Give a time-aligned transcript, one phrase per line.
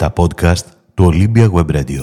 [0.00, 2.02] τα podcast του Olympia Web Radio.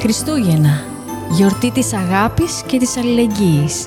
[0.00, 0.82] Χριστούγεννα,
[1.30, 3.86] γιορτή της αγάπης και της αλληλεγγύης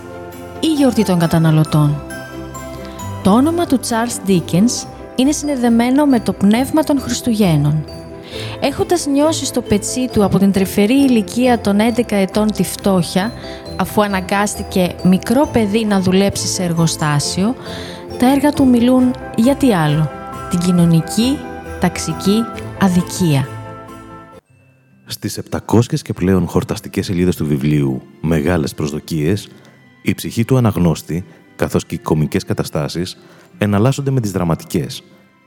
[0.60, 2.09] ή γιορτή των καταναλωτών.
[3.24, 7.86] Το όνομα του Charles Dickens είναι συνδεδεμένο με το πνεύμα των Χριστουγέννων.
[8.60, 13.32] Έχοντας νιώσει στο πετσί του από την τρυφερή ηλικία των 11 ετών τη φτώχεια,
[13.76, 17.56] αφού αναγκάστηκε μικρό παιδί να δουλέψει σε εργοστάσιο,
[18.20, 20.10] τα έργα του μιλούν για τι άλλο,
[20.50, 21.38] την κοινωνική,
[21.80, 22.44] ταξική
[22.82, 23.48] αδικία.
[25.06, 29.48] Στις 700 και πλέον χορταστικές σελίδες του βιβλίου «Μεγάλες προσδοκίες»,
[30.02, 31.26] η ψυχή του αναγνώστη,
[31.60, 33.18] καθώς και οι κομικές καταστάσεις,
[33.58, 35.04] εναλλάσσονται με τις δραματικές.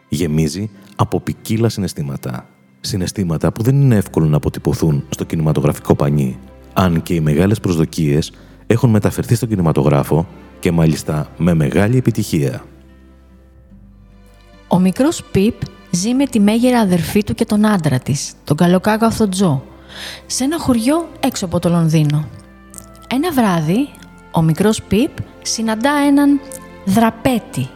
[0.08, 2.46] Γεμίζει από ποικίλα συναισθήματα.
[2.80, 6.38] Συναισθήματα που δεν είναι εύκολο να αποτυπωθούν στο κινηματογραφικό πανί,
[6.72, 8.32] αν και οι μεγάλες προσδοκίες
[8.66, 10.26] έχουν μεταφερθεί στον κινηματογράφο
[10.58, 12.64] και μάλιστα με μεγάλη επιτυχία.
[14.68, 15.54] Ο μικρός Πιπ
[15.90, 19.64] ζει με τη μέγερα αδερφή του και τον άντρα της, τον καλοκάγαθο Τζο,
[20.26, 22.28] σε ένα χωριό έξω από το Λονδίνο.
[23.08, 23.88] Ένα βράδυ,
[24.32, 25.10] ο μικρός Πιπ
[25.42, 26.40] συναντά έναν
[26.84, 27.68] δραπέτη.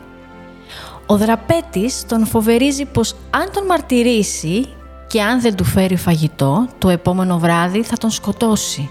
[1.07, 4.67] Ο δραπέτης τον φοβερίζει πως αν τον μαρτυρήσει
[5.07, 8.91] και αν δεν του φέρει φαγητό, το επόμενο βράδυ θα τον σκοτώσει.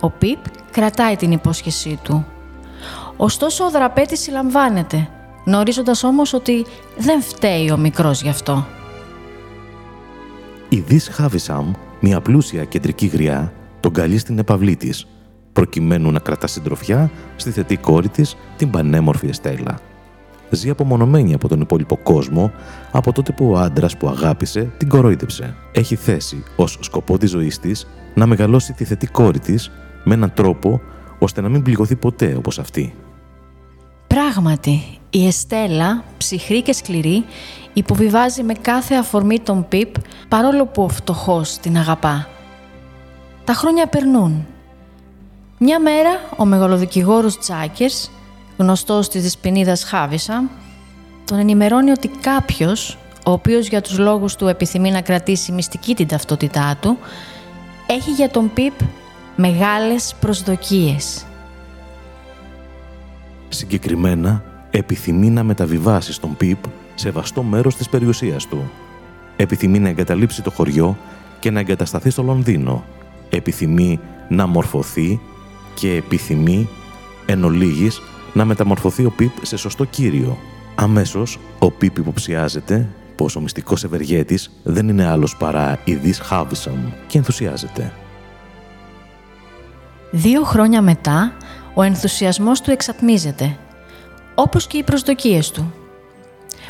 [0.00, 0.38] Ο Πιπ
[0.70, 2.26] κρατάει την υπόσχεσή του.
[3.16, 5.08] Ωστόσο ο δραπέτης συλλαμβάνεται,
[5.44, 6.66] γνωρίζοντας όμως ότι
[6.98, 8.66] δεν φταίει ο μικρός γι' αυτό.
[10.68, 15.06] Η Δις Χάβισαμ, μια πλούσια κεντρική γριά, τον καλεί στην επαυλή της,
[15.58, 19.78] προκειμένου να κρατά συντροφιά στη θετή κόρη της, την πανέμορφη Εστέλα.
[20.50, 22.52] Ζει απομονωμένη από τον υπόλοιπο κόσμο
[22.90, 25.54] από τότε που ο άντρας που αγάπησε την κορόιδεψε.
[25.72, 29.70] Έχει θέση ως σκοπό της ζωής της να μεγαλώσει τη θετή κόρη της
[30.04, 30.80] με έναν τρόπο
[31.18, 32.94] ώστε να μην πληγωθεί ποτέ όπως αυτή.
[34.06, 37.24] Πράγματι, η Εστέλα, ψυχρή και σκληρή,
[37.72, 39.94] υποβιβάζει με κάθε αφορμή τον Πιπ
[40.28, 42.28] παρόλο που ο φτωχός την αγαπά.
[43.44, 44.46] Τα χρόνια περνούν.
[45.60, 48.10] Μια μέρα ο μεγαλοδικηγόρος Τζάκερς,
[48.56, 50.44] γνωστός της δυσποινίδας Χάβισα,
[51.24, 56.06] τον ενημερώνει ότι κάποιος, ο οποίος για τους λόγους του επιθυμεί να κρατήσει μυστική την
[56.06, 56.98] ταυτότητά του,
[57.86, 58.72] έχει για τον Πιπ
[59.36, 61.24] μεγάλες προσδοκίες.
[63.48, 66.58] Συγκεκριμένα, επιθυμεί να μεταβιβάσει στον Πιπ
[66.94, 68.70] σε βαστό μέρος της περιουσίας του.
[69.36, 70.96] Επιθυμεί να εγκαταλείψει το χωριό
[71.38, 72.84] και να εγκατασταθεί στο Λονδίνο.
[73.30, 75.20] Επιθυμεί να μορφωθεί
[75.78, 76.68] και επιθυμεί,
[77.26, 78.02] εν ολίγης,
[78.32, 80.38] να μεταμορφωθεί ο Πιπ σε σωστό κύριο.
[80.74, 86.92] Αμέσως, ο Πιπ υποψιάζεται πως ο μυστικός ευεργέτης δεν είναι άλλος παρά η Δις Χάβισαμ
[87.06, 87.92] και ενθουσιάζεται.
[90.10, 91.32] Δύο χρόνια μετά,
[91.74, 93.56] ο ενθουσιασμός του εξατμίζεται,
[94.34, 95.74] όπως και οι προσδοκίες του.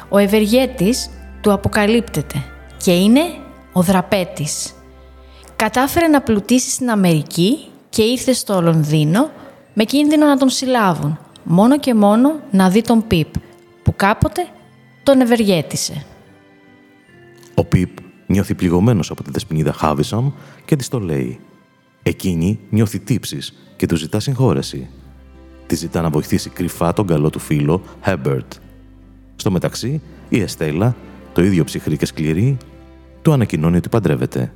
[0.09, 2.45] Ο ευεργέτης του αποκαλύπτεται
[2.77, 3.21] και είναι
[3.73, 4.73] ο δραπέτης.
[5.57, 7.59] Κατάφερε να πλουτίσει στην Αμερική
[7.99, 9.31] και ήρθε στο Λονδίνο
[9.75, 13.27] με κίνδυνο να τον συλλάβουν, μόνο και μόνο να δει τον Πιπ,
[13.83, 14.47] που κάποτε
[15.03, 16.05] τον ευεργέτησε.
[17.55, 17.89] Ο Πιπ
[18.27, 20.31] νιώθει πληγωμένος από τη δεσποινίδα Χάβισαμ
[20.65, 21.41] και της το λέει.
[22.03, 24.91] Εκείνη νιώθει τύψεις και του ζητά συγχώρεση.
[25.67, 28.49] Τη ζητά να βοηθήσει κρυφά τον καλό του φίλο, Herbert.
[29.37, 30.97] Στο μεταξύ, η Εστέλα,
[31.33, 32.57] το ίδιο ψυχρή και σκληρή,
[33.23, 34.53] του ανακοινώνει ότι παντρεύεται.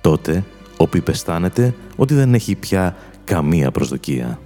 [0.00, 0.44] Τότε,
[0.76, 4.38] ο Πιπ αισθάνεται ότι δεν έχει πια καμία προσδοκία.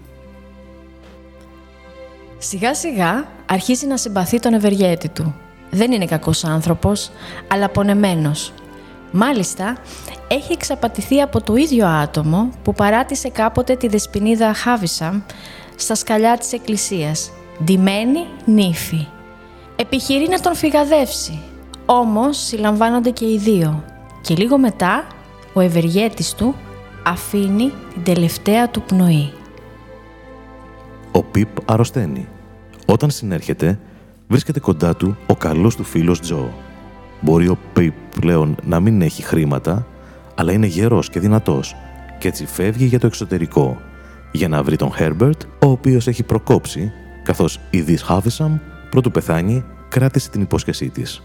[2.39, 5.35] Σιγά σιγά αρχίζει να συμπαθεί τον ευεργέτη του.
[5.71, 7.11] Δεν είναι κακός άνθρωπος,
[7.49, 8.53] αλλά πονεμένος.
[9.11, 9.77] Μάλιστα,
[10.29, 15.21] έχει εξαπατηθεί από το ίδιο άτομο που παράτησε κάποτε τη δεσποινίδα Χάβισαμ
[15.77, 17.31] στα σκαλιά της εκκλησίας,
[17.65, 19.07] ντυμένη νύφη.
[19.77, 21.41] Επιχειρεί να τον φυγαδεύσει,
[21.87, 23.84] όμως συλλαμβάνονται και οι δύο
[24.21, 25.07] και λίγο μετά
[25.53, 26.55] ο ευεργέτης του
[27.05, 29.33] αφήνει την τελευταία του πνοή.
[31.13, 32.29] Ο Πιπ αρρωσταίνει.
[32.87, 33.79] Όταν συνέρχεται,
[34.29, 36.53] βρίσκεται κοντά του ο καλός του φίλος Τζο.
[37.21, 39.87] Μπορεί ο Πιπ πλέον να μην έχει χρήματα,
[40.35, 41.77] αλλά είναι γερός και δυνατός
[42.19, 43.81] και έτσι φεύγει για το εξωτερικό
[44.33, 46.93] για να βρει τον Herbert, ο οποίος έχει προκόψει,
[47.23, 48.59] καθώς η Δις Χάβισαμ,
[48.91, 51.23] πρωτού πεθάνει, κράτησε την υπόσχεσή της.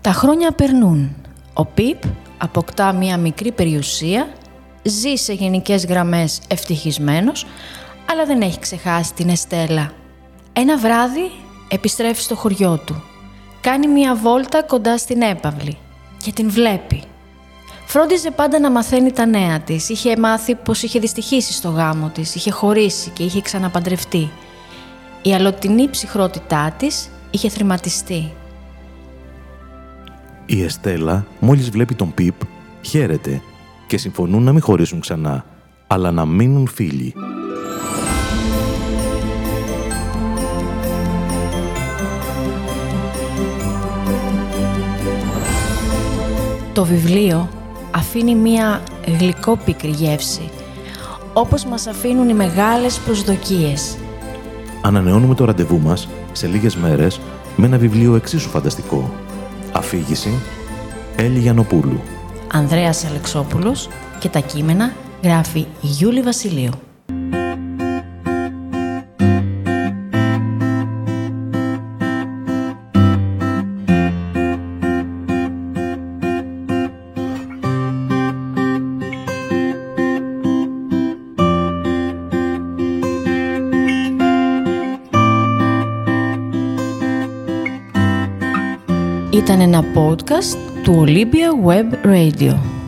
[0.00, 1.14] Τα χρόνια περνούν.
[1.54, 2.02] Ο Πιπ
[2.38, 4.28] αποκτά μία μικρή περιουσία,
[4.82, 7.46] ζει σε γενικές γραμμές ευτυχισμένος,
[8.10, 9.92] αλλά δεν έχει ξεχάσει την Εστέλα,
[10.52, 11.30] Ένα βράδυ
[11.68, 13.02] επιστρέφει στο χωριό του.
[13.60, 15.78] Κάνει μία βόλτα κοντά στην έπαυλη
[16.22, 17.02] και την βλέπει.
[17.86, 19.88] Φρόντιζε πάντα να μαθαίνει τα νέα της.
[19.88, 24.30] Είχε μάθει πως είχε δυστυχήσει στο γάμο της, είχε χωρίσει και είχε ξαναπαντρευτεί.
[25.22, 28.32] Η αλλοτινή ψυχρότητά της είχε θρηματιστεί.
[30.46, 32.34] Η Εστέλα, μόλις βλέπει τον Πιπ,
[32.82, 33.42] χαίρεται
[33.86, 35.44] και συμφωνούν να μην χωρίσουν ξανά,
[35.86, 37.14] αλλά να μείνουν φίλοι.
[46.72, 47.48] Το βιβλίο
[47.90, 48.82] αφήνει μία
[49.18, 50.50] γλυκόπικρη γεύση,
[51.32, 53.96] όπως μας αφήνουν οι μεγάλες προσδοκίες.
[54.82, 57.20] Ανανεώνουμε το ραντεβού μας σε λίγες μέρες
[57.56, 59.12] με ένα βιβλίο εξίσου φανταστικό.
[59.72, 60.42] Αφήγηση
[61.16, 62.00] Έλλη Γιαννοπούλου.
[62.52, 63.88] Ανδρέας Αλεξόπουλος
[64.18, 64.92] και τα κείμενα
[65.22, 66.72] γράφει Γιούλη Βασιλείου.
[89.32, 92.81] Ήταν ένα podcast του Olympia Web Radio.